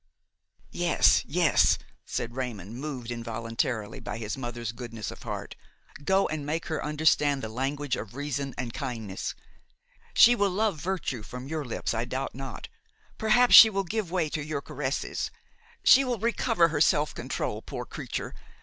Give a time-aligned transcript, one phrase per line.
[0.71, 5.55] "Yes, yes," said Raymon, moved involuntarily by his mother's goodness of heart;
[6.03, 9.35] "go and make her understand the language of reason and kindness.
[10.15, 12.67] She will love virtue from your lips, I doubt not;
[13.19, 15.29] perhaps she will give way to your caresses;
[15.83, 18.33] she will recover her self control, poor creature!